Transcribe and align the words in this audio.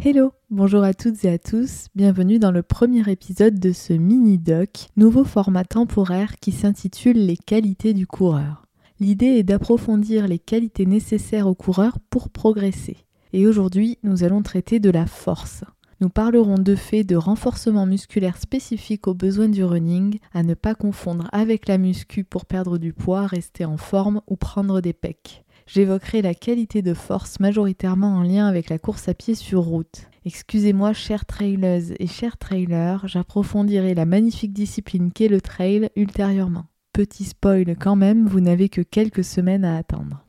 Hello, 0.00 0.32
bonjour 0.48 0.84
à 0.84 0.94
toutes 0.94 1.24
et 1.24 1.28
à 1.28 1.38
tous, 1.38 1.88
bienvenue 1.96 2.38
dans 2.38 2.52
le 2.52 2.62
premier 2.62 3.10
épisode 3.10 3.58
de 3.58 3.72
ce 3.72 3.92
mini-doc, 3.92 4.86
nouveau 4.96 5.24
format 5.24 5.64
temporaire 5.64 6.36
qui 6.36 6.52
s'intitule 6.52 7.26
Les 7.26 7.36
qualités 7.36 7.94
du 7.94 8.06
coureur. 8.06 8.64
L'idée 9.00 9.26
est 9.26 9.42
d'approfondir 9.42 10.28
les 10.28 10.38
qualités 10.38 10.86
nécessaires 10.86 11.48
au 11.48 11.56
coureur 11.56 11.98
pour 12.10 12.30
progresser. 12.30 12.96
Et 13.32 13.48
aujourd'hui, 13.48 13.98
nous 14.04 14.22
allons 14.22 14.40
traiter 14.40 14.78
de 14.78 14.90
la 14.90 15.04
force. 15.04 15.64
Nous 16.00 16.10
parlerons 16.10 16.58
de 16.58 16.76
fait 16.76 17.02
de 17.02 17.16
renforcement 17.16 17.84
musculaire 17.84 18.36
spécifique 18.36 19.08
aux 19.08 19.14
besoins 19.14 19.48
du 19.48 19.64
running, 19.64 20.20
à 20.32 20.44
ne 20.44 20.54
pas 20.54 20.76
confondre 20.76 21.28
avec 21.32 21.66
la 21.66 21.76
muscu 21.76 22.22
pour 22.22 22.46
perdre 22.46 22.78
du 22.78 22.92
poids, 22.92 23.26
rester 23.26 23.64
en 23.64 23.76
forme 23.76 24.20
ou 24.28 24.36
prendre 24.36 24.80
des 24.80 24.92
pecs 24.92 25.44
j'évoquerai 25.68 26.22
la 26.22 26.34
qualité 26.34 26.82
de 26.82 26.94
force 26.94 27.38
majoritairement 27.38 28.16
en 28.16 28.22
lien 28.22 28.46
avec 28.46 28.70
la 28.70 28.78
course 28.78 29.08
à 29.08 29.14
pied 29.14 29.34
sur 29.34 29.62
route. 29.62 30.08
Excusez-moi, 30.24 30.92
chers 30.92 31.26
trailers 31.26 31.92
et 31.98 32.06
chers 32.06 32.38
trailers, 32.38 33.06
j'approfondirai 33.06 33.94
la 33.94 34.06
magnifique 34.06 34.52
discipline 34.52 35.12
qu'est 35.12 35.28
le 35.28 35.40
trail 35.40 35.90
ultérieurement. 35.94 36.66
Petit 36.92 37.24
spoil 37.24 37.76
quand 37.78 37.96
même, 37.96 38.26
vous 38.26 38.40
n'avez 38.40 38.68
que 38.68 38.80
quelques 38.80 39.24
semaines 39.24 39.64
à 39.64 39.76
attendre. 39.76 40.24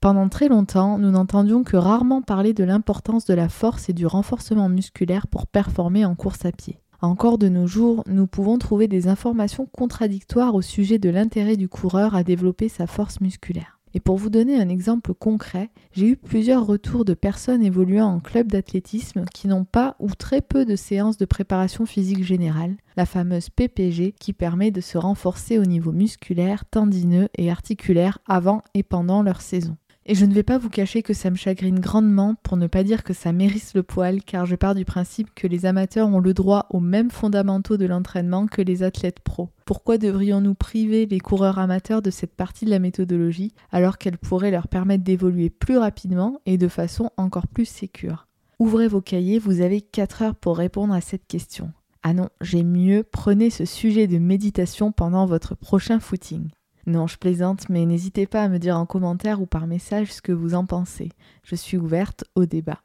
Pendant 0.00 0.28
très 0.28 0.48
longtemps, 0.48 0.98
nous 0.98 1.10
n'entendions 1.10 1.64
que 1.64 1.76
rarement 1.76 2.22
parler 2.22 2.54
de 2.54 2.64
l'importance 2.64 3.24
de 3.24 3.34
la 3.34 3.48
force 3.48 3.88
et 3.88 3.92
du 3.92 4.06
renforcement 4.06 4.68
musculaire 4.68 5.26
pour 5.26 5.46
performer 5.46 6.04
en 6.04 6.14
course 6.14 6.44
à 6.44 6.52
pied. 6.52 6.80
Encore 7.00 7.38
de 7.38 7.48
nos 7.48 7.66
jours, 7.66 8.04
nous 8.06 8.26
pouvons 8.26 8.58
trouver 8.58 8.88
des 8.88 9.08
informations 9.08 9.66
contradictoires 9.66 10.54
au 10.54 10.62
sujet 10.62 10.98
de 10.98 11.08
l'intérêt 11.08 11.56
du 11.56 11.68
coureur 11.68 12.14
à 12.14 12.22
développer 12.22 12.68
sa 12.68 12.86
force 12.86 13.20
musculaire. 13.20 13.80
Et 13.94 14.00
pour 14.00 14.16
vous 14.16 14.30
donner 14.30 14.60
un 14.60 14.68
exemple 14.68 15.14
concret, 15.14 15.70
j'ai 15.92 16.08
eu 16.08 16.16
plusieurs 16.16 16.66
retours 16.66 17.04
de 17.04 17.14
personnes 17.14 17.62
évoluant 17.62 18.06
en 18.06 18.20
club 18.20 18.48
d'athlétisme 18.48 19.24
qui 19.34 19.48
n'ont 19.48 19.64
pas 19.64 19.96
ou 19.98 20.14
très 20.14 20.40
peu 20.40 20.64
de 20.64 20.76
séances 20.76 21.18
de 21.18 21.24
préparation 21.24 21.84
physique 21.86 22.24
générale, 22.24 22.76
la 22.96 23.06
fameuse 23.06 23.50
PPG 23.50 24.14
qui 24.18 24.32
permet 24.32 24.70
de 24.70 24.80
se 24.80 24.98
renforcer 24.98 25.58
au 25.58 25.64
niveau 25.64 25.92
musculaire, 25.92 26.64
tendineux 26.64 27.28
et 27.36 27.50
articulaire 27.50 28.18
avant 28.26 28.62
et 28.74 28.82
pendant 28.82 29.22
leur 29.22 29.40
saison. 29.40 29.76
Et 30.04 30.16
je 30.16 30.24
ne 30.24 30.34
vais 30.34 30.42
pas 30.42 30.58
vous 30.58 30.68
cacher 30.68 31.02
que 31.02 31.14
ça 31.14 31.30
me 31.30 31.36
chagrine 31.36 31.78
grandement, 31.78 32.34
pour 32.42 32.56
ne 32.56 32.66
pas 32.66 32.82
dire 32.82 33.04
que 33.04 33.12
ça 33.12 33.32
mérisse 33.32 33.72
le 33.74 33.84
poil, 33.84 34.20
car 34.22 34.46
je 34.46 34.56
pars 34.56 34.74
du 34.74 34.84
principe 34.84 35.32
que 35.32 35.46
les 35.46 35.64
amateurs 35.64 36.08
ont 36.08 36.18
le 36.18 36.34
droit 36.34 36.66
aux 36.70 36.80
mêmes 36.80 37.10
fondamentaux 37.12 37.76
de 37.76 37.86
l'entraînement 37.86 38.48
que 38.48 38.62
les 38.62 38.82
athlètes 38.82 39.20
pros. 39.20 39.50
Pourquoi 39.64 39.98
devrions-nous 39.98 40.54
priver 40.54 41.06
les 41.06 41.20
coureurs 41.20 41.60
amateurs 41.60 42.02
de 42.02 42.10
cette 42.10 42.34
partie 42.34 42.64
de 42.64 42.70
la 42.70 42.80
méthodologie, 42.80 43.54
alors 43.70 43.96
qu'elle 43.96 44.18
pourrait 44.18 44.50
leur 44.50 44.66
permettre 44.66 45.04
d'évoluer 45.04 45.50
plus 45.50 45.78
rapidement 45.78 46.40
et 46.46 46.58
de 46.58 46.68
façon 46.68 47.10
encore 47.16 47.46
plus 47.46 47.66
sécure? 47.66 48.26
Ouvrez 48.58 48.88
vos 48.88 49.00
cahiers, 49.00 49.38
vous 49.38 49.60
avez 49.60 49.80
4 49.80 50.22
heures 50.22 50.34
pour 50.34 50.56
répondre 50.56 50.94
à 50.94 51.00
cette 51.00 51.28
question. 51.28 51.70
Ah 52.02 52.12
non, 52.12 52.28
j'ai 52.40 52.64
mieux, 52.64 53.04
prenez 53.04 53.50
ce 53.50 53.64
sujet 53.64 54.08
de 54.08 54.18
méditation 54.18 54.90
pendant 54.90 55.26
votre 55.26 55.54
prochain 55.54 56.00
footing. 56.00 56.48
Non, 56.86 57.06
je 57.06 57.16
plaisante, 57.16 57.68
mais 57.68 57.86
n'hésitez 57.86 58.26
pas 58.26 58.42
à 58.42 58.48
me 58.48 58.58
dire 58.58 58.76
en 58.76 58.86
commentaire 58.86 59.40
ou 59.40 59.46
par 59.46 59.66
message 59.66 60.12
ce 60.12 60.22
que 60.22 60.32
vous 60.32 60.54
en 60.54 60.66
pensez. 60.66 61.10
Je 61.44 61.54
suis 61.54 61.76
ouverte 61.76 62.24
au 62.34 62.44
débat. 62.44 62.82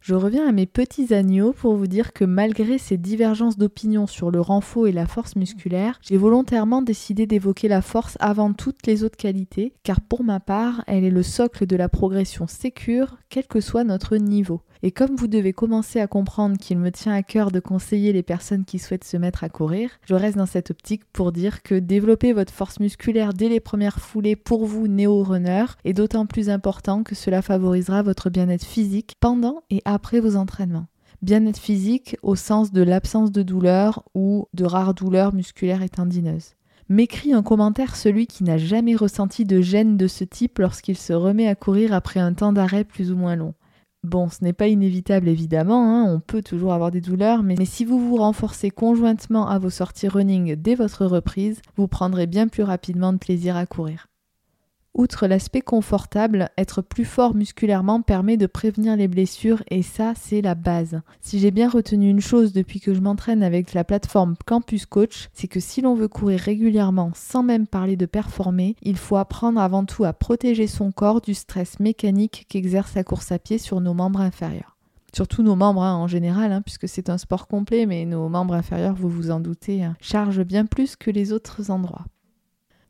Je 0.00 0.14
reviens 0.14 0.48
à 0.48 0.52
mes 0.52 0.66
petits 0.66 1.12
agneaux 1.12 1.52
pour 1.52 1.74
vous 1.74 1.88
dire 1.88 2.12
que 2.12 2.24
malgré 2.24 2.78
ces 2.78 2.96
divergences 2.96 3.58
d'opinion 3.58 4.06
sur 4.06 4.30
le 4.30 4.40
renfort 4.40 4.86
et 4.86 4.92
la 4.92 5.06
force 5.06 5.34
musculaire, 5.34 5.98
j'ai 6.00 6.16
volontairement 6.16 6.80
décidé 6.80 7.26
d'évoquer 7.26 7.66
la 7.66 7.82
force 7.82 8.16
avant 8.20 8.52
toutes 8.52 8.86
les 8.86 9.02
autres 9.02 9.16
qualités, 9.16 9.74
car 9.82 10.00
pour 10.00 10.22
ma 10.22 10.38
part, 10.38 10.84
elle 10.86 11.02
est 11.02 11.10
le 11.10 11.24
socle 11.24 11.66
de 11.66 11.74
la 11.74 11.88
progression 11.88 12.46
sécure, 12.46 13.18
quel 13.30 13.48
que 13.48 13.60
soit 13.60 13.82
notre 13.82 14.16
niveau. 14.16 14.62
Et 14.82 14.90
comme 14.90 15.16
vous 15.16 15.26
devez 15.26 15.52
commencer 15.52 16.00
à 16.00 16.06
comprendre 16.06 16.58
qu'il 16.58 16.78
me 16.78 16.90
tient 16.90 17.14
à 17.14 17.22
cœur 17.22 17.50
de 17.50 17.60
conseiller 17.60 18.12
les 18.12 18.22
personnes 18.22 18.64
qui 18.64 18.78
souhaitent 18.78 19.04
se 19.04 19.16
mettre 19.16 19.44
à 19.44 19.48
courir, 19.48 19.90
je 20.04 20.14
reste 20.14 20.36
dans 20.36 20.46
cette 20.46 20.70
optique 20.70 21.04
pour 21.12 21.32
dire 21.32 21.62
que 21.62 21.74
développer 21.74 22.32
votre 22.32 22.52
force 22.52 22.80
musculaire 22.80 23.32
dès 23.32 23.48
les 23.48 23.60
premières 23.60 24.00
foulées 24.00 24.36
pour 24.36 24.66
vous 24.66 24.88
néo-runner 24.88 25.66
est 25.84 25.92
d'autant 25.92 26.26
plus 26.26 26.50
important 26.50 27.02
que 27.02 27.14
cela 27.14 27.42
favorisera 27.42 28.02
votre 28.02 28.30
bien-être 28.30 28.64
physique 28.64 29.14
pendant 29.20 29.62
et 29.70 29.82
après 29.84 30.20
vos 30.20 30.36
entraînements. 30.36 30.86
Bien-être 31.22 31.58
physique 31.58 32.16
au 32.22 32.36
sens 32.36 32.72
de 32.72 32.82
l'absence 32.82 33.32
de 33.32 33.42
douleur 33.42 34.04
ou 34.14 34.46
de 34.52 34.64
rares 34.64 34.94
douleurs 34.94 35.34
musculaires 35.34 35.82
et 35.82 35.88
tendineuses. 35.88 36.52
M'écrit 36.88 37.34
en 37.34 37.42
commentaire 37.42 37.96
celui 37.96 38.28
qui 38.28 38.44
n'a 38.44 38.58
jamais 38.58 38.94
ressenti 38.94 39.44
de 39.44 39.60
gêne 39.60 39.96
de 39.96 40.06
ce 40.06 40.22
type 40.22 40.58
lorsqu'il 40.58 40.96
se 40.96 41.12
remet 41.12 41.48
à 41.48 41.56
courir 41.56 41.92
après 41.92 42.20
un 42.20 42.32
temps 42.32 42.52
d'arrêt 42.52 42.84
plus 42.84 43.10
ou 43.10 43.16
moins 43.16 43.34
long. 43.34 43.54
Bon, 44.06 44.28
ce 44.28 44.44
n'est 44.44 44.52
pas 44.52 44.68
inévitable 44.68 45.26
évidemment, 45.28 45.82
hein, 45.82 46.04
on 46.08 46.20
peut 46.20 46.40
toujours 46.40 46.72
avoir 46.72 46.92
des 46.92 47.00
douleurs, 47.00 47.42
mais, 47.42 47.56
si 47.64 47.84
vous 47.84 47.98
vous 47.98 48.18
renforcez 48.18 48.70
conjointement 48.70 49.48
à 49.48 49.58
vos 49.58 49.68
sorties 49.68 50.06
running 50.06 50.54
dès 50.54 50.76
votre 50.76 51.06
reprise, 51.06 51.60
vous 51.76 51.88
prendrez 51.88 52.28
bien 52.28 52.46
plus 52.46 52.62
rapidement 52.62 53.12
de 53.12 53.18
plaisir 53.18 53.56
à 53.56 53.66
courir. 53.66 54.06
Outre 54.96 55.26
l'aspect 55.26 55.60
confortable, 55.60 56.48
être 56.56 56.80
plus 56.80 57.04
fort 57.04 57.34
musculairement 57.34 58.00
permet 58.00 58.38
de 58.38 58.46
prévenir 58.46 58.96
les 58.96 59.08
blessures 59.08 59.62
et 59.68 59.82
ça, 59.82 60.14
c'est 60.16 60.40
la 60.40 60.54
base. 60.54 61.02
Si 61.20 61.38
j'ai 61.38 61.50
bien 61.50 61.68
retenu 61.68 62.08
une 62.08 62.22
chose 62.22 62.54
depuis 62.54 62.80
que 62.80 62.94
je 62.94 63.00
m'entraîne 63.00 63.42
avec 63.42 63.74
la 63.74 63.84
plateforme 63.84 64.36
Campus 64.46 64.86
Coach, 64.86 65.28
c'est 65.34 65.48
que 65.48 65.60
si 65.60 65.82
l'on 65.82 65.94
veut 65.94 66.08
courir 66.08 66.40
régulièrement 66.40 67.10
sans 67.14 67.42
même 67.42 67.66
parler 67.66 67.96
de 67.96 68.06
performer, 68.06 68.74
il 68.80 68.96
faut 68.96 69.18
apprendre 69.18 69.60
avant 69.60 69.84
tout 69.84 70.04
à 70.04 70.14
protéger 70.14 70.66
son 70.66 70.92
corps 70.92 71.20
du 71.20 71.34
stress 71.34 71.78
mécanique 71.78 72.46
qu'exerce 72.48 72.94
la 72.94 73.04
course 73.04 73.32
à 73.32 73.38
pied 73.38 73.58
sur 73.58 73.82
nos 73.82 73.92
membres 73.92 74.22
inférieurs 74.22 74.72
surtout 75.14 75.42
nos 75.42 75.56
membres 75.56 75.82
hein, 75.82 75.94
en 75.94 76.08
général, 76.08 76.52
hein, 76.52 76.60
puisque 76.60 76.86
c'est 76.86 77.08
un 77.08 77.16
sport 77.16 77.48
complet, 77.48 77.86
mais 77.86 78.04
nos 78.04 78.28
membres 78.28 78.52
inférieurs, 78.52 78.94
vous 78.94 79.08
vous 79.08 79.30
en 79.30 79.40
doutez, 79.40 79.82
hein, 79.82 79.96
chargent 79.98 80.44
bien 80.44 80.66
plus 80.66 80.94
que 80.94 81.10
les 81.10 81.32
autres 81.32 81.70
endroits 81.70 82.04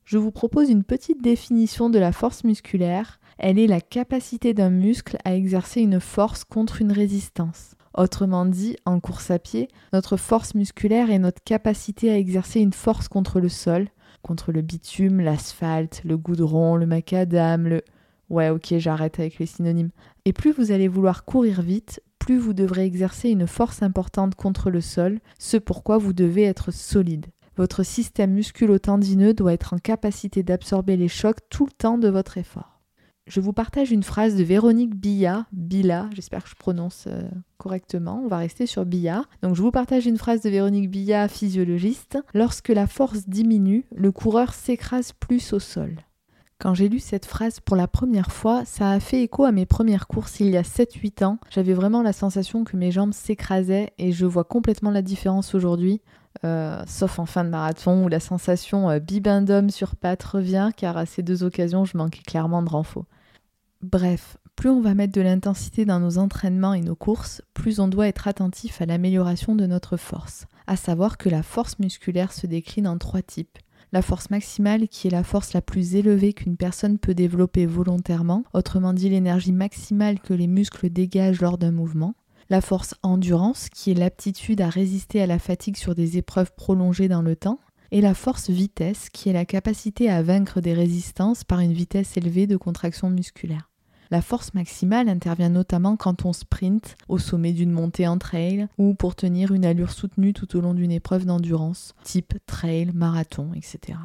je 0.06 0.19
vous 0.19 0.31
propose 0.31 0.71
une 0.71 0.84
petite 0.84 1.21
définition 1.21 1.91
de 1.91 1.99
la 1.99 2.12
force 2.12 2.44
musculaire. 2.44 3.19
Elle 3.39 3.59
est 3.59 3.67
la 3.67 3.81
capacité 3.81 4.55
d'un 4.55 4.71
muscle 4.71 5.19
à 5.25 5.34
exercer 5.34 5.81
une 5.81 5.99
force 5.99 6.44
contre 6.44 6.81
une 6.81 6.93
résistance. 6.93 7.75
Autrement 7.93 8.47
dit, 8.47 8.77
en 8.84 9.00
course 9.00 9.33
à 9.33 9.41
pied, 9.41 9.69
notre 9.93 10.17
force 10.17 10.55
musculaire 10.55 11.11
est 11.11 11.19
notre 11.19 11.43
capacité 11.43 12.11
à 12.11 12.19
exercer 12.19 12.61
une 12.61 12.72
force 12.72 13.09
contre 13.09 13.41
le 13.41 13.49
sol, 13.49 13.89
contre 14.22 14.53
le 14.53 14.62
bitume, 14.62 15.21
l'asphalte, 15.21 16.03
le 16.05 16.17
goudron, 16.17 16.77
le 16.77 16.87
macadam, 16.87 17.67
le... 17.67 17.83
Ouais, 18.31 18.50
ok, 18.50 18.75
j'arrête 18.78 19.19
avec 19.19 19.38
les 19.38 19.47
synonymes. 19.47 19.91
Et 20.25 20.33
plus 20.33 20.53
vous 20.53 20.71
allez 20.71 20.88
vouloir 20.88 21.25
courir 21.25 21.62
vite, 21.62 22.00
plus 22.21 22.38
vous 22.38 22.55
devrez 22.55 22.84
exercer 22.84 23.31
une 23.31 23.47
force 23.49 23.83
importante 23.83 24.37
contre 24.37 24.71
le 24.71 24.81
sol, 24.81 25.19
ce 25.38 25.56
pourquoi 25.56 25.99
vous 25.99 26.12
devez 26.12 26.44
être 26.44 26.73
solide. 26.73 27.27
Votre 27.56 27.83
système 27.83 28.33
musculo-tendineux 28.33 29.33
doit 29.33 29.55
être 29.55 29.72
en 29.72 29.78
capacité 29.78 30.43
d'absorber 30.43 30.97
les 30.97 31.09
chocs 31.09 31.41
tout 31.49 31.65
le 31.65 31.72
temps 31.72 31.97
de 31.97 32.09
votre 32.09 32.37
effort. 32.37 32.81
Je 33.27 33.41
vous 33.41 33.53
partage 33.53 33.91
une 33.91 34.05
phrase 34.05 34.37
de 34.37 34.44
Véronique 34.44 34.94
Billa, 34.94 35.47
Billa, 35.50 36.09
j'espère 36.12 36.44
que 36.44 36.50
je 36.50 36.55
prononce 36.55 37.06
euh, 37.09 37.28
correctement, 37.59 38.22
on 38.25 38.28
va 38.28 38.37
rester 38.37 38.67
sur 38.67 38.87
Billa. 38.87 39.25
Donc 39.43 39.56
je 39.56 39.62
vous 39.62 39.72
partage 39.72 40.06
une 40.06 40.19
phrase 40.19 40.43
de 40.43 40.50
Véronique 40.50 40.91
Billa, 40.91 41.27
physiologiste. 41.27 42.19
Lorsque 42.35 42.69
la 42.69 42.87
force 42.87 43.29
diminue, 43.29 43.85
le 43.97 44.12
coureur 44.12 44.55
s'écrase 44.55 45.12
plus 45.12 45.52
au 45.52 45.59
sol. 45.59 45.97
Quand 46.59 46.73
j'ai 46.73 46.88
lu 46.88 47.00
cette 47.00 47.26
phrase 47.26 47.61
pour 47.61 47.76
la 47.76 47.88
première 47.88 48.32
fois, 48.32 48.64
ça 48.64 48.93
a 48.93 49.00
fait 49.00 49.23
écho 49.23 49.44
à 49.44 49.52
mes 49.52 49.67
premières 49.67 50.06
courses 50.06 50.41
il 50.41 50.49
y 50.50 50.56
a 50.56 50.62
7-8 50.62 51.25
ans. 51.25 51.38
J'avais 51.50 51.75
vraiment 51.75 52.02
la 52.02 52.12
sensation 52.12 52.64
que 52.64 52.76
mes 52.76 52.93
jambes 52.93 53.12
s'écrasaient 53.12 53.93
et 53.99 54.12
je 54.12 54.25
vois 54.25 54.44
complètement 54.44 54.91
la 54.91 55.02
différence 55.02 55.55
aujourd'hui. 55.55 56.00
Euh, 56.44 56.83
sauf 56.87 57.19
en 57.19 57.27
fin 57.27 57.44
de 57.44 57.50
marathon 57.50 58.05
où 58.05 58.09
la 58.09 58.21
sensation 58.21 58.91
euh, 58.91 58.99
bibendum 58.99 59.71
sur 59.71 59.97
patte 59.97 60.23
revient, 60.23 60.71
car 60.77 60.97
à 60.97 61.06
ces 61.06 61.23
deux 61.23 61.43
occasions, 61.43 61.85
je 61.85 61.97
manquais 61.97 62.23
clairement 62.23 62.62
de 62.62 62.69
renfort. 62.69 63.06
Bref, 63.83 64.37
plus 64.56 64.71
on 64.71 64.81
va 64.81 64.94
mettre 64.94 65.12
de 65.12 65.21
l'intensité 65.21 65.85
dans 65.85 66.00
nos 66.00 66.19
entraînements 66.19 66.75
et 66.75 66.81
nos 66.81 66.97
courses, 66.97 67.43
plus 67.55 67.79
on 67.79 67.88
doit 67.88 68.09
être 68.09 68.27
attentif 68.29 68.81
à 68.81 68.87
l'amélioration 68.87 69.55
de 69.55 69.67
notre 69.67 69.97
force. 69.97 70.47
À 70.67 70.77
savoir 70.77 71.19
que 71.19 71.29
la 71.29 71.43
force 71.43 71.79
musculaire 71.79 72.33
se 72.33 72.47
décline 72.47 72.88
en 72.88 72.99
trois 72.99 73.23
types. 73.23 73.59
La 73.93 74.03
force 74.03 74.31
maximale 74.31 74.88
qui 74.88 75.06
est 75.06 75.11
la 75.11 75.23
force 75.23 75.53
la 75.53 75.62
plus 75.62 75.94
élevée 75.94 76.33
qu'une 76.33 76.56
personne 76.56 76.99
peut 76.99 77.15
développer 77.15 77.67
volontairement, 77.67 78.44
autrement 78.53 78.93
dit 78.93 79.09
l'énergie 79.09 79.53
maximale 79.53 80.19
que 80.19 80.35
les 80.35 80.49
muscles 80.49 80.91
dégagent 80.91 81.41
lors 81.41 81.59
d'un 81.59 81.71
mouvement 81.71 82.15
la 82.48 82.60
force 82.60 82.94
endurance, 83.02 83.69
qui 83.69 83.90
est 83.90 83.94
l'aptitude 83.94 84.60
à 84.60 84.69
résister 84.69 85.20
à 85.22 85.26
la 85.26 85.38
fatigue 85.38 85.76
sur 85.76 85.94
des 85.94 86.19
épreuves 86.19 86.52
prolongées 86.56 87.08
dans 87.08 87.22
le 87.22 87.37
temps, 87.37 87.60
et 87.90 88.00
la 88.00 88.14
force 88.14 88.50
vitesse 88.50 89.08
qui 89.10 89.28
est 89.28 89.32
la 89.32 89.44
capacité 89.44 90.10
à 90.10 90.22
vaincre 90.22 90.60
des 90.60 90.75
résistances 90.75 91.44
par 91.44 91.60
une 91.60 91.72
vitesse 91.72 92.16
élevée 92.16 92.46
de 92.46 92.56
contraction 92.56 93.10
musculaire. 93.10 93.70
La 94.10 94.22
force 94.22 94.54
maximale 94.54 95.08
intervient 95.08 95.48
notamment 95.48 95.96
quand 95.96 96.25
on 96.25 96.32
sprint 96.32 96.96
au 97.08 97.19
sommet 97.19 97.52
d'une 97.52 97.72
montée 97.72 98.06
en 98.06 98.19
trail 98.19 98.69
ou 98.78 98.94
pour 98.94 99.16
tenir 99.16 99.52
une 99.52 99.64
allure 99.64 99.90
soutenue 99.90 100.32
tout 100.32 100.56
au 100.56 100.60
long 100.60 100.75
d'une 100.75 100.92
épreuve 100.92 101.26
d'endurance, 101.26 101.94
type 102.04 102.34
trail, 102.46 102.92
marathon, 102.94 103.52
etc. 103.54 103.99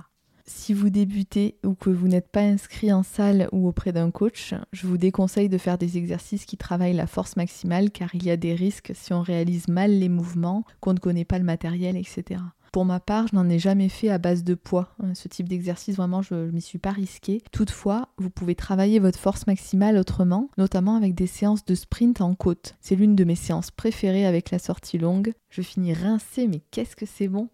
Si 0.53 0.73
vous 0.73 0.89
débutez 0.89 1.55
ou 1.63 1.73
que 1.73 1.89
vous 1.89 2.07
n'êtes 2.07 2.29
pas 2.29 2.41
inscrit 2.41 2.91
en 2.91 3.03
salle 3.03 3.47
ou 3.51 3.67
auprès 3.67 3.93
d'un 3.93 4.11
coach, 4.11 4.53
je 4.73 4.85
vous 4.85 4.97
déconseille 4.97 5.49
de 5.49 5.57
faire 5.57 5.77
des 5.77 5.97
exercices 5.97 6.45
qui 6.45 6.57
travaillent 6.57 6.93
la 6.93 7.07
force 7.07 7.37
maximale 7.37 7.89
car 7.89 8.13
il 8.13 8.25
y 8.25 8.31
a 8.31 8.37
des 8.37 8.53
risques 8.53 8.91
si 8.93 9.13
on 9.13 9.21
réalise 9.21 9.69
mal 9.69 9.91
les 9.91 10.09
mouvements, 10.09 10.65
qu'on 10.81 10.93
ne 10.93 10.99
connaît 10.99 11.25
pas 11.25 11.39
le 11.39 11.45
matériel, 11.45 11.95
etc. 11.95 12.41
Pour 12.73 12.85
ma 12.85 12.99
part, 12.99 13.27
je 13.27 13.35
n'en 13.35 13.49
ai 13.49 13.59
jamais 13.59 13.89
fait 13.89 14.09
à 14.09 14.17
base 14.17 14.43
de 14.43 14.53
poids. 14.53 14.93
Euh, 15.03 15.13
ce 15.13 15.27
type 15.27 15.49
d'exercice, 15.49 15.95
vraiment, 15.95 16.21
je 16.21 16.35
ne 16.35 16.51
m'y 16.51 16.61
suis 16.61 16.79
pas 16.79 16.91
risquée. 16.91 17.41
Toutefois, 17.51 18.09
vous 18.17 18.29
pouvez 18.29 18.55
travailler 18.55 18.99
votre 18.99 19.19
force 19.19 19.47
maximale 19.47 19.97
autrement, 19.97 20.49
notamment 20.57 20.95
avec 20.95 21.15
des 21.15 21.27
séances 21.27 21.65
de 21.65 21.75
sprint 21.75 22.21
en 22.21 22.35
côte. 22.35 22.75
C'est 22.81 22.95
l'une 22.95 23.15
de 23.15 23.23
mes 23.23 23.35
séances 23.35 23.71
préférées 23.71 24.25
avec 24.25 24.51
la 24.51 24.59
sortie 24.59 24.97
longue. 24.97 25.33
Je 25.49 25.61
finis 25.61 25.93
rincée, 25.93 26.47
mais 26.47 26.61
qu'est-ce 26.71 26.95
que 26.95 27.05
c'est 27.05 27.29
bon? 27.29 27.49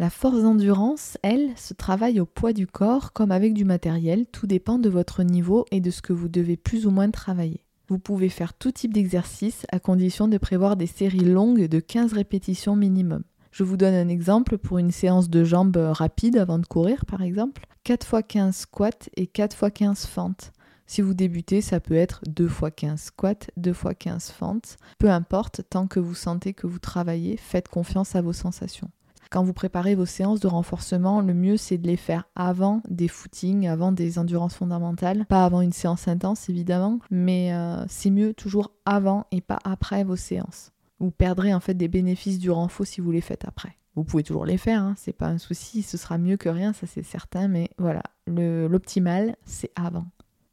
La 0.00 0.08
force 0.08 0.40
d'endurance, 0.40 1.18
elle, 1.22 1.50
se 1.58 1.74
travaille 1.74 2.20
au 2.20 2.24
poids 2.24 2.54
du 2.54 2.66
corps 2.66 3.12
comme 3.12 3.30
avec 3.30 3.52
du 3.52 3.66
matériel, 3.66 4.24
tout 4.32 4.46
dépend 4.46 4.78
de 4.78 4.88
votre 4.88 5.22
niveau 5.22 5.66
et 5.70 5.82
de 5.82 5.90
ce 5.90 6.00
que 6.00 6.14
vous 6.14 6.30
devez 6.30 6.56
plus 6.56 6.86
ou 6.86 6.90
moins 6.90 7.10
travailler. 7.10 7.66
Vous 7.86 7.98
pouvez 7.98 8.30
faire 8.30 8.54
tout 8.54 8.72
type 8.72 8.94
d'exercice 8.94 9.66
à 9.70 9.78
condition 9.78 10.26
de 10.26 10.38
prévoir 10.38 10.76
des 10.76 10.86
séries 10.86 11.18
longues 11.18 11.66
de 11.66 11.80
15 11.80 12.14
répétitions 12.14 12.76
minimum. 12.76 13.24
Je 13.52 13.62
vous 13.62 13.76
donne 13.76 13.92
un 13.92 14.08
exemple 14.08 14.56
pour 14.56 14.78
une 14.78 14.90
séance 14.90 15.28
de 15.28 15.44
jambes 15.44 15.76
rapide 15.76 16.38
avant 16.38 16.58
de 16.58 16.66
courir 16.66 17.04
par 17.04 17.20
exemple. 17.20 17.66
4 17.84 18.06
x 18.06 18.26
15 18.26 18.56
squats 18.56 19.10
et 19.18 19.26
4 19.26 19.52
x 19.52 19.74
15 19.74 20.06
fentes. 20.06 20.52
Si 20.86 21.02
vous 21.02 21.12
débutez, 21.12 21.60
ça 21.60 21.78
peut 21.78 21.92
être 21.92 22.22
2 22.26 22.46
x 22.46 22.60
15 22.74 23.00
squats, 23.02 23.46
2 23.58 23.70
x 23.72 23.84
15 23.98 24.30
fentes. 24.30 24.78
Peu 24.98 25.10
importe, 25.10 25.60
tant 25.68 25.86
que 25.86 26.00
vous 26.00 26.14
sentez 26.14 26.54
que 26.54 26.66
vous 26.66 26.78
travaillez, 26.78 27.36
faites 27.36 27.68
confiance 27.68 28.16
à 28.16 28.22
vos 28.22 28.32
sensations. 28.32 28.88
Quand 29.30 29.44
vous 29.44 29.52
préparez 29.52 29.94
vos 29.94 30.06
séances 30.06 30.40
de 30.40 30.48
renforcement, 30.48 31.20
le 31.20 31.34
mieux 31.34 31.56
c'est 31.56 31.78
de 31.78 31.86
les 31.86 31.96
faire 31.96 32.24
avant 32.34 32.82
des 32.88 33.06
footings, 33.06 33.68
avant 33.68 33.92
des 33.92 34.18
endurances 34.18 34.56
fondamentales, 34.56 35.24
pas 35.26 35.44
avant 35.44 35.60
une 35.60 35.72
séance 35.72 36.08
intense 36.08 36.48
évidemment, 36.48 36.98
mais 37.12 37.54
euh, 37.54 37.84
c'est 37.86 38.10
mieux 38.10 38.34
toujours 38.34 38.72
avant 38.84 39.26
et 39.30 39.40
pas 39.40 39.60
après 39.62 40.02
vos 40.02 40.16
séances. 40.16 40.72
Vous 40.98 41.12
perdrez 41.12 41.54
en 41.54 41.60
fait 41.60 41.74
des 41.74 41.86
bénéfices 41.86 42.40
du 42.40 42.50
renfort 42.50 42.88
si 42.88 43.00
vous 43.00 43.12
les 43.12 43.20
faites 43.20 43.44
après. 43.46 43.76
Vous 43.94 44.02
pouvez 44.02 44.24
toujours 44.24 44.46
les 44.46 44.58
faire, 44.58 44.82
hein, 44.82 44.94
c'est 44.96 45.12
pas 45.12 45.28
un 45.28 45.38
souci, 45.38 45.82
ce 45.82 45.96
sera 45.96 46.18
mieux 46.18 46.36
que 46.36 46.48
rien, 46.48 46.72
ça 46.72 46.88
c'est 46.88 47.04
certain, 47.04 47.46
mais 47.46 47.70
voilà, 47.78 48.02
l'optimal 48.26 49.36
c'est 49.44 49.70
avant 49.76 50.06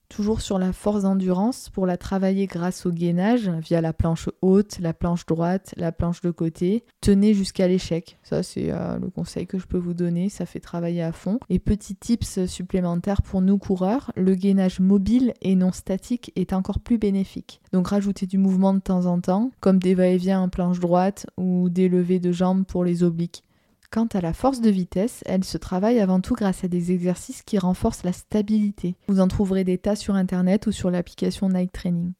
toujours 0.10 0.42
sur 0.42 0.60
la 0.60 0.74
force 0.74 1.04
d'endurance 1.04 1.70
pour 1.70 1.86
la 1.86 1.98
travailler 1.98 2.48
grâce 2.48 2.86
au 2.86 2.92
gainage 2.92 3.50
via 3.50 3.82
la 3.82 3.94
planche 3.94 4.30
haute, 4.42 4.80
la 4.80 4.94
planche 4.94 5.26
droite, 5.26 5.74
la 5.78 5.92
planche 5.92 6.22
de 6.22 6.32
côté. 6.32 6.86
Tenez 7.02 7.34
jusqu'à 7.34 7.68
l'échec. 7.68 8.18
Ça, 8.24 8.44
c'est 8.44 8.72
euh, 8.72 8.98
le 9.00 9.10
conseil 9.10 9.48
que 9.48 9.60
je 9.60 9.68
peux 9.68 9.78
vous 9.78 9.94
donner. 9.94 10.30
Ça 10.30 10.46
fait 10.46 10.60
travailler 10.60 11.04
à 11.04 11.12
fond. 11.12 11.40
Et 11.50 11.60
petit 11.60 11.96
tips 11.96 12.46
supplémentaires 12.46 13.22
pour 13.22 13.42
nous 13.42 13.58
coureurs, 13.58 14.12
le 14.16 14.36
gainage 14.36 14.80
mobile 14.80 15.34
et 15.42 15.56
non 15.56 15.72
statique 15.72 16.32
est 16.36 16.54
encore 16.54 16.80
plus 16.80 16.98
bénéfique. 16.98 17.62
Donc 17.74 17.88
rajoutez 17.88 18.26
du 18.26 18.38
mouvement 18.38 18.74
de 18.74 18.80
temps 18.80 19.06
en 19.06 19.20
temps, 19.20 19.52
comme 19.60 19.80
des 19.80 19.96
va-et-vient 19.96 20.42
en 20.42 20.50
planche 20.50 20.80
droite 20.80 21.28
ou 21.38 21.70
des 21.70 21.90
levées 21.90 22.20
de 22.20 22.32
jambes 22.32 22.66
pour 22.66 22.84
les 22.84 23.04
obliques. 23.04 23.44
Quant 23.90 24.08
à 24.14 24.20
la 24.20 24.34
force 24.34 24.60
de 24.60 24.70
vitesse, 24.70 25.24
elle 25.26 25.46
se 25.46 25.58
travaille 25.58 26.00
avant 26.02 26.20
tout 26.20 26.36
grâce 26.36 26.66
à 26.66 26.68
des 26.68 26.92
exercices 26.92 27.42
qui 27.42 27.58
renforcent 27.58 28.04
la 28.04 28.12
stabilité. 28.12 28.96
Vous 29.08 29.22
en 29.22 29.30
trouverez 29.30 29.64
des 29.64 29.78
tas 29.78 29.96
sur 29.96 30.16
internet 30.16 30.68
ou 30.68 30.74
sur 30.74 30.92
l'application 30.92 31.48
Night 31.48 31.72
Training. 31.72 32.12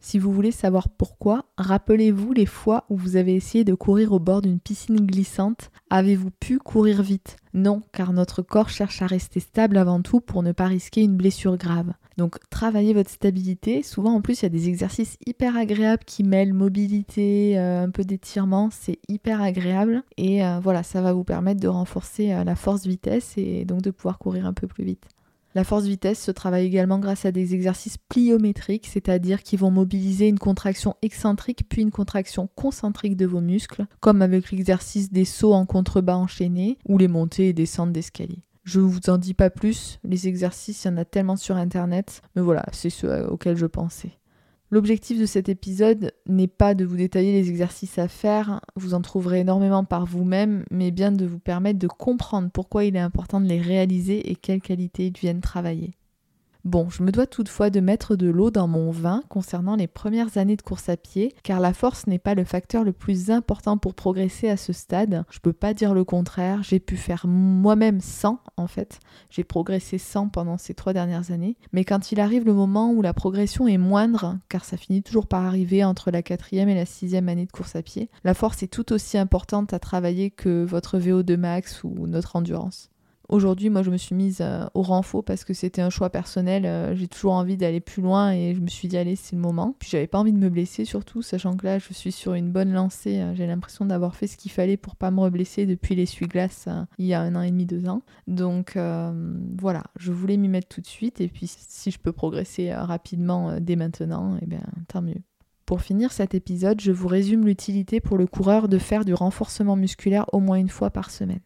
Si 0.00 0.18
vous 0.18 0.32
voulez 0.32 0.50
savoir 0.50 0.88
pourquoi, 0.88 1.44
rappelez-vous 1.56 2.32
les 2.32 2.44
fois 2.44 2.86
où 2.90 2.96
vous 2.96 3.14
avez 3.14 3.36
essayé 3.36 3.62
de 3.62 3.72
courir 3.72 4.10
au 4.10 4.18
bord 4.18 4.42
d'une 4.42 4.58
piscine 4.58 5.06
glissante. 5.06 5.70
Avez-vous 5.90 6.32
pu 6.32 6.58
courir 6.58 7.02
vite? 7.02 7.36
Non, 7.54 7.82
car 7.92 8.12
notre 8.12 8.42
corps 8.42 8.68
cherche 8.68 9.00
à 9.00 9.06
rester 9.06 9.38
stable 9.38 9.76
avant 9.76 10.02
tout 10.02 10.20
pour 10.20 10.42
ne 10.42 10.50
pas 10.50 10.66
risquer 10.66 11.02
une 11.02 11.16
blessure 11.16 11.56
grave. 11.56 11.92
Donc 12.18 12.38
travaillez 12.50 12.94
votre 12.94 13.10
stabilité. 13.10 13.82
Souvent 13.82 14.14
en 14.14 14.20
plus 14.20 14.40
il 14.40 14.44
y 14.44 14.46
a 14.46 14.50
des 14.50 14.68
exercices 14.68 15.16
hyper 15.26 15.56
agréables 15.56 16.04
qui 16.04 16.24
mêlent 16.24 16.54
mobilité, 16.54 17.58
euh, 17.58 17.84
un 17.84 17.90
peu 17.90 18.04
d'étirement, 18.04 18.68
c'est 18.70 18.98
hyper 19.08 19.40
agréable 19.40 20.02
et 20.16 20.44
euh, 20.44 20.60
voilà 20.60 20.82
ça 20.82 21.00
va 21.00 21.12
vous 21.12 21.24
permettre 21.24 21.60
de 21.60 21.68
renforcer 21.68 22.32
euh, 22.32 22.44
la 22.44 22.56
force 22.56 22.86
vitesse 22.86 23.34
et 23.36 23.64
donc 23.64 23.82
de 23.82 23.90
pouvoir 23.90 24.18
courir 24.18 24.46
un 24.46 24.52
peu 24.52 24.66
plus 24.66 24.84
vite. 24.84 25.06
La 25.54 25.64
force 25.64 25.84
vitesse 25.84 26.22
se 26.22 26.30
travaille 26.30 26.64
également 26.64 26.98
grâce 26.98 27.26
à 27.26 27.32
des 27.32 27.54
exercices 27.54 27.98
pliométriques, 27.98 28.86
c'est-à-dire 28.86 29.42
qui 29.42 29.58
vont 29.58 29.70
mobiliser 29.70 30.28
une 30.28 30.38
contraction 30.38 30.96
excentrique 31.02 31.64
puis 31.68 31.82
une 31.82 31.90
contraction 31.90 32.48
concentrique 32.54 33.16
de 33.16 33.26
vos 33.26 33.42
muscles, 33.42 33.84
comme 34.00 34.22
avec 34.22 34.50
l'exercice 34.50 35.12
des 35.12 35.26
sauts 35.26 35.52
en 35.52 35.66
contrebas 35.66 36.16
enchaînés 36.16 36.78
ou 36.88 36.96
les 36.96 37.08
montées 37.08 37.48
et 37.48 37.52
descentes 37.52 37.92
d'escalier. 37.92 38.42
Je 38.64 38.78
ne 38.78 38.84
vous 38.84 39.00
en 39.08 39.18
dis 39.18 39.34
pas 39.34 39.50
plus, 39.50 39.98
les 40.04 40.28
exercices, 40.28 40.84
il 40.84 40.88
y 40.88 40.90
en 40.90 40.96
a 40.96 41.04
tellement 41.04 41.36
sur 41.36 41.56
internet, 41.56 42.22
mais 42.36 42.42
voilà, 42.42 42.64
c'est 42.72 42.90
ce 42.90 43.26
auquel 43.26 43.56
je 43.56 43.66
pensais. 43.66 44.18
L'objectif 44.70 45.20
de 45.20 45.26
cet 45.26 45.48
épisode 45.50 46.12
n'est 46.26 46.46
pas 46.46 46.74
de 46.74 46.84
vous 46.84 46.96
détailler 46.96 47.32
les 47.32 47.50
exercices 47.50 47.98
à 47.98 48.08
faire, 48.08 48.60
vous 48.74 48.94
en 48.94 49.02
trouverez 49.02 49.40
énormément 49.40 49.84
par 49.84 50.06
vous-même, 50.06 50.64
mais 50.70 50.90
bien 50.90 51.12
de 51.12 51.26
vous 51.26 51.40
permettre 51.40 51.78
de 51.78 51.88
comprendre 51.88 52.50
pourquoi 52.50 52.84
il 52.84 52.96
est 52.96 53.00
important 53.00 53.40
de 53.40 53.46
les 53.46 53.60
réaliser 53.60 54.30
et 54.30 54.36
quelles 54.36 54.62
qualités 54.62 55.08
ils 55.08 55.18
viennent 55.18 55.42
travailler. 55.42 55.92
Bon, 56.64 56.88
je 56.88 57.02
me 57.02 57.10
dois 57.10 57.26
toutefois 57.26 57.70
de 57.70 57.80
mettre 57.80 58.14
de 58.14 58.28
l'eau 58.28 58.52
dans 58.52 58.68
mon 58.68 58.92
vin 58.92 59.24
concernant 59.28 59.74
les 59.74 59.88
premières 59.88 60.38
années 60.38 60.54
de 60.54 60.62
course 60.62 60.88
à 60.88 60.96
pied, 60.96 61.34
car 61.42 61.58
la 61.58 61.72
force 61.72 62.06
n'est 62.06 62.20
pas 62.20 62.36
le 62.36 62.44
facteur 62.44 62.84
le 62.84 62.92
plus 62.92 63.32
important 63.32 63.78
pour 63.78 63.94
progresser 63.94 64.48
à 64.48 64.56
ce 64.56 64.72
stade. 64.72 65.24
Je 65.28 65.40
peux 65.40 65.52
pas 65.52 65.74
dire 65.74 65.92
le 65.92 66.04
contraire, 66.04 66.62
j'ai 66.62 66.78
pu 66.78 66.96
faire 66.96 67.26
moi-même 67.26 68.00
100 68.00 68.40
en 68.56 68.66
fait. 68.68 69.00
J'ai 69.28 69.42
progressé 69.42 69.98
100 69.98 70.28
pendant 70.28 70.56
ces 70.56 70.72
trois 70.72 70.92
dernières 70.92 71.32
années, 71.32 71.56
mais 71.72 71.84
quand 71.84 72.12
il 72.12 72.20
arrive 72.20 72.44
le 72.44 72.54
moment 72.54 72.92
où 72.92 73.02
la 73.02 73.12
progression 73.12 73.66
est 73.66 73.76
moindre, 73.76 74.38
car 74.48 74.64
ça 74.64 74.76
finit 74.76 75.02
toujours 75.02 75.26
par 75.26 75.44
arriver 75.44 75.82
entre 75.82 76.12
la 76.12 76.22
quatrième 76.22 76.68
et 76.68 76.76
la 76.76 76.86
sixième 76.86 77.28
année 77.28 77.46
de 77.46 77.52
course 77.52 77.74
à 77.74 77.82
pied, 77.82 78.08
la 78.22 78.34
force 78.34 78.62
est 78.62 78.72
tout 78.72 78.92
aussi 78.92 79.18
importante 79.18 79.72
à 79.72 79.80
travailler 79.80 80.30
que 80.30 80.62
votre 80.62 81.00
VO2 81.00 81.36
max 81.36 81.82
ou 81.82 82.06
notre 82.06 82.36
endurance. 82.36 82.91
Aujourd'hui, 83.32 83.70
moi, 83.70 83.82
je 83.82 83.90
me 83.90 83.96
suis 83.96 84.14
mise 84.14 84.42
euh, 84.42 84.66
au 84.74 84.82
renfort 84.82 85.24
parce 85.24 85.46
que 85.46 85.54
c'était 85.54 85.80
un 85.80 85.88
choix 85.88 86.10
personnel. 86.10 86.66
Euh, 86.66 86.94
j'ai 86.94 87.08
toujours 87.08 87.32
envie 87.32 87.56
d'aller 87.56 87.80
plus 87.80 88.02
loin 88.02 88.30
et 88.30 88.54
je 88.54 88.60
me 88.60 88.66
suis 88.66 88.88
dit, 88.88 88.98
allez, 88.98 89.16
c'est 89.16 89.36
le 89.36 89.40
moment. 89.40 89.74
Puis 89.78 89.88
j'avais 89.90 90.06
pas 90.06 90.18
envie 90.18 90.34
de 90.34 90.38
me 90.38 90.50
blesser, 90.50 90.84
surtout, 90.84 91.22
sachant 91.22 91.56
que 91.56 91.64
là, 91.64 91.78
je 91.78 91.94
suis 91.94 92.12
sur 92.12 92.34
une 92.34 92.52
bonne 92.52 92.74
lancée. 92.74 93.20
Euh, 93.20 93.34
j'ai 93.34 93.46
l'impression 93.46 93.86
d'avoir 93.86 94.16
fait 94.16 94.26
ce 94.26 94.36
qu'il 94.36 94.50
fallait 94.50 94.76
pour 94.76 94.96
pas 94.96 95.10
me 95.10 95.18
reblesser 95.18 95.64
depuis 95.64 95.94
l'essuie-glace 95.94 96.68
il 96.98 97.06
y 97.06 97.14
a 97.14 97.22
un 97.22 97.34
an 97.34 97.40
et 97.40 97.50
demi, 97.50 97.64
deux 97.64 97.88
ans. 97.88 98.02
Donc 98.26 98.76
voilà, 98.76 99.84
je 99.98 100.12
voulais 100.12 100.36
m'y 100.36 100.48
mettre 100.48 100.68
tout 100.68 100.82
de 100.82 100.86
suite. 100.86 101.22
Et 101.22 101.28
puis, 101.28 101.46
si 101.46 101.90
je 101.90 101.98
peux 101.98 102.12
progresser 102.12 102.74
rapidement 102.74 103.58
dès 103.60 103.76
maintenant, 103.76 104.36
eh 104.42 104.46
bien, 104.46 104.60
tant 104.88 105.00
mieux. 105.00 105.22
Pour 105.64 105.80
finir 105.80 106.12
cet 106.12 106.34
épisode, 106.34 106.82
je 106.82 106.92
vous 106.92 107.08
résume 107.08 107.46
l'utilité 107.46 107.98
pour 108.00 108.18
le 108.18 108.26
coureur 108.26 108.68
de 108.68 108.76
faire 108.76 109.06
du 109.06 109.14
renforcement 109.14 109.76
musculaire 109.76 110.26
au 110.34 110.38
moins 110.38 110.56
une 110.56 110.68
fois 110.68 110.90
par 110.90 111.10
semaine. 111.10 111.40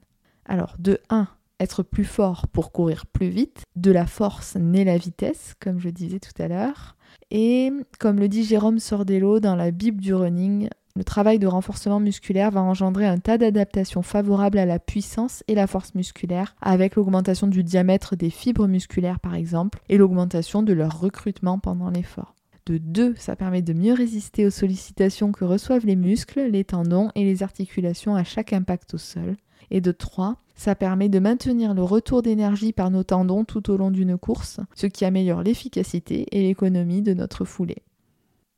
Alors, 0.49 0.77
de 0.79 0.99
1, 1.11 1.29
être 1.61 1.83
plus 1.83 2.05
fort 2.05 2.47
pour 2.49 2.73
courir 2.73 3.07
plus 3.07 3.29
vite. 3.29 3.63
De 3.77 3.91
la 3.91 4.07
force 4.07 4.57
naît 4.57 4.85
la 4.85 4.99
vitesse, 4.99 5.55
comme 5.61 5.79
je 5.79 5.89
disais 5.89 6.21
tout 6.21 6.43
à 6.43 6.49
l'heure. 6.49 6.97
Et 7.31 7.73
comme 7.99 8.19
le 8.19 8.29
dit 8.29 8.45
Jérôme 8.45 8.79
Sordello 8.79 9.41
dans 9.41 9.57
la 9.57 9.71
Bible 9.71 10.01
du 10.01 10.15
running, 10.15 10.69
le 10.97 11.05
travail 11.05 11.39
de 11.39 11.47
renforcement 11.47 12.01
musculaire 12.01 12.51
va 12.51 12.63
engendrer 12.63 13.07
un 13.07 13.19
tas 13.19 13.37
d'adaptations 13.37 14.03
favorables 14.03 14.59
à 14.59 14.65
la 14.65 14.79
puissance 14.79 15.45
et 15.47 15.55
la 15.55 15.67
force 15.67 15.95
musculaire, 15.95 16.57
avec 16.63 16.97
l'augmentation 16.97 17.49
du 17.49 17.63
diamètre 17.63 18.17
des 18.17 18.31
fibres 18.31 18.67
musculaires 18.67 19.21
par 19.21 19.35
exemple, 19.35 19.81
et 19.91 19.99
l'augmentation 19.99 20.63
de 20.63 20.73
leur 20.73 20.99
recrutement 20.99 21.59
pendant 21.59 21.91
l'effort. 21.91 22.35
De 22.65 22.79
2, 22.79 23.15
ça 23.17 23.37
permet 23.37 23.63
de 23.63 23.75
mieux 23.75 23.93
résister 23.93 24.47
aux 24.47 24.51
sollicitations 24.51 25.33
que 25.33 25.45
reçoivent 25.45 25.87
les 25.87 25.97
muscles, 25.97 26.41
les 26.51 26.65
tendons 26.65 27.11
et 27.15 27.25
les 27.25 27.43
articulations 27.43 28.17
à 28.17 28.25
chaque 28.25 28.53
impact 28.53 28.95
au 28.95 28.99
sol. 28.99 29.37
Et 29.71 29.81
de 29.81 29.93
3, 29.93 30.37
ça 30.55 30.75
permet 30.75 31.09
de 31.09 31.19
maintenir 31.19 31.75
le 31.75 31.83
retour 31.83 32.23
d'énergie 32.23 32.73
par 32.73 32.91
nos 32.91 33.05
tendons 33.05 33.45
tout 33.45 33.71
au 33.71 33.77
long 33.77 33.91
d'une 33.91 34.17
course, 34.17 34.61
ce 34.75 34.87
qui 34.87 35.05
améliore 35.05 35.43
l'efficacité 35.43 36.27
et 36.33 36.43
l'économie 36.43 37.03
de 37.03 37.15
notre 37.15 37.45
foulée. 37.45 37.83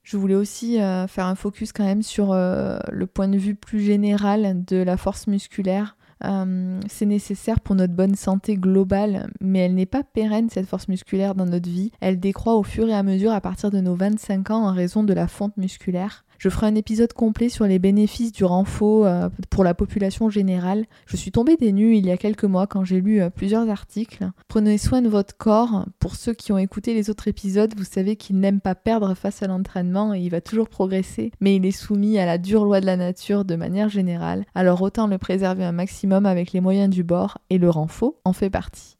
Je 0.02 0.16
voulais 0.16 0.34
aussi 0.34 0.80
euh, 0.80 1.06
faire 1.06 1.26
un 1.26 1.34
focus 1.34 1.72
quand 1.72 1.84
même 1.84 2.02
sur 2.02 2.32
euh, 2.32 2.78
le 2.90 3.06
point 3.06 3.28
de 3.28 3.36
vue 3.36 3.54
plus 3.54 3.80
général 3.80 4.64
de 4.64 4.76
la 4.78 4.96
force 4.96 5.26
musculaire. 5.26 5.96
Euh, 6.24 6.80
c'est 6.88 7.06
nécessaire 7.06 7.60
pour 7.60 7.74
notre 7.74 7.92
bonne 7.92 8.14
santé 8.14 8.56
globale, 8.56 9.30
mais 9.40 9.60
elle 9.60 9.74
n'est 9.74 9.86
pas 9.86 10.02
pérenne 10.02 10.48
cette 10.48 10.66
force 10.66 10.88
musculaire 10.88 11.34
dans 11.34 11.44
notre 11.44 11.68
vie. 11.68 11.92
Elle 12.00 12.18
décroît 12.18 12.56
au 12.56 12.62
fur 12.62 12.88
et 12.88 12.94
à 12.94 13.02
mesure 13.02 13.32
à 13.32 13.40
partir 13.40 13.70
de 13.70 13.80
nos 13.80 13.94
25 13.94 14.50
ans 14.50 14.66
en 14.66 14.72
raison 14.72 15.04
de 15.04 15.12
la 15.12 15.28
fonte 15.28 15.56
musculaire. 15.56 16.24
Je 16.38 16.48
ferai 16.48 16.68
un 16.68 16.76
épisode 16.76 17.12
complet 17.12 17.48
sur 17.48 17.66
les 17.66 17.80
bénéfices 17.80 18.30
du 18.30 18.44
renfort 18.44 19.06
euh, 19.06 19.28
pour 19.50 19.64
la 19.64 19.74
population 19.74 20.30
générale. 20.30 20.84
Je 21.06 21.16
suis 21.16 21.32
tombée 21.32 21.56
des 21.56 21.72
nues 21.72 21.96
il 21.96 22.06
y 22.06 22.12
a 22.12 22.16
quelques 22.16 22.44
mois 22.44 22.68
quand 22.68 22.84
j'ai 22.84 23.00
lu 23.00 23.20
euh, 23.20 23.28
plusieurs 23.28 23.68
articles. 23.68 24.30
Prenez 24.46 24.78
soin 24.78 25.02
de 25.02 25.08
votre 25.08 25.36
corps. 25.36 25.86
Pour 25.98 26.14
ceux 26.14 26.34
qui 26.34 26.52
ont 26.52 26.58
écouté 26.58 26.94
les 26.94 27.10
autres 27.10 27.26
épisodes, 27.26 27.74
vous 27.76 27.84
savez 27.84 28.14
qu'il 28.14 28.38
n'aime 28.38 28.60
pas 28.60 28.76
perdre 28.76 29.14
face 29.14 29.42
à 29.42 29.48
l'entraînement 29.48 30.14
et 30.14 30.20
il 30.20 30.30
va 30.30 30.40
toujours 30.40 30.68
progresser, 30.68 31.32
mais 31.40 31.56
il 31.56 31.66
est 31.66 31.72
soumis 31.72 32.18
à 32.18 32.26
la 32.26 32.38
dure 32.38 32.64
loi 32.64 32.80
de 32.80 32.86
la 32.86 32.96
nature 32.96 33.44
de 33.44 33.56
manière 33.56 33.88
générale. 33.88 34.44
Alors 34.54 34.80
autant 34.80 35.08
le 35.08 35.18
préserver 35.18 35.64
un 35.64 35.72
maximum 35.72 36.24
avec 36.24 36.52
les 36.52 36.60
moyens 36.60 36.88
du 36.88 37.02
bord 37.02 37.38
et 37.50 37.58
le 37.58 37.68
renfort 37.68 38.14
en 38.24 38.32
fait 38.32 38.50
partie. 38.50 38.97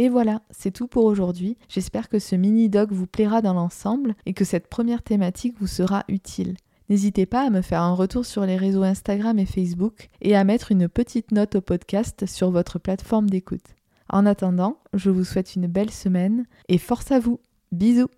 Et 0.00 0.08
voilà, 0.08 0.40
c'est 0.48 0.70
tout 0.70 0.86
pour 0.86 1.04
aujourd'hui. 1.04 1.58
J'espère 1.68 2.08
que 2.08 2.18
ce 2.18 2.34
mini-doc 2.34 2.90
vous 2.90 3.06
plaira 3.06 3.42
dans 3.42 3.52
l'ensemble 3.52 4.14
et 4.24 4.32
que 4.32 4.46
cette 4.46 4.68
première 4.68 5.02
thématique 5.02 5.56
vous 5.60 5.66
sera 5.66 6.04
utile. 6.08 6.56
N'hésitez 6.88 7.26
pas 7.26 7.46
à 7.46 7.50
me 7.50 7.60
faire 7.60 7.82
un 7.82 7.92
retour 7.92 8.24
sur 8.24 8.46
les 8.46 8.56
réseaux 8.56 8.82
Instagram 8.82 9.38
et 9.38 9.44
Facebook 9.44 10.08
et 10.22 10.34
à 10.34 10.42
mettre 10.42 10.72
une 10.72 10.88
petite 10.88 11.32
note 11.32 11.56
au 11.56 11.60
podcast 11.60 12.24
sur 12.24 12.50
votre 12.50 12.78
plateforme 12.78 13.28
d'écoute. 13.28 13.76
En 14.08 14.24
attendant, 14.24 14.78
je 14.94 15.10
vous 15.10 15.22
souhaite 15.22 15.54
une 15.54 15.66
belle 15.66 15.90
semaine 15.90 16.46
et 16.70 16.78
force 16.78 17.12
à 17.12 17.18
vous. 17.18 17.38
Bisous 17.70 18.08